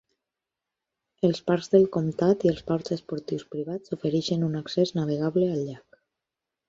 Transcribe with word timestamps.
Els 1.27 1.41
parcs 1.49 1.69
del 1.73 1.85
comtat 1.97 2.45
i 2.47 2.51
els 2.53 2.65
ports 2.71 2.95
esportius 2.97 3.45
privats 3.57 3.95
ofereixen 3.99 4.47
un 4.49 4.57
accés 4.63 4.95
navegable 5.01 5.51
al 5.51 5.63
llac. 5.69 6.01